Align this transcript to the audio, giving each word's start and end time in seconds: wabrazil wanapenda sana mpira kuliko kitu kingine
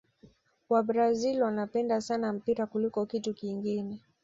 wabrazil 0.69 1.41
wanapenda 1.43 2.01
sana 2.01 2.33
mpira 2.33 2.65
kuliko 2.65 3.05
kitu 3.05 3.33
kingine 3.33 3.99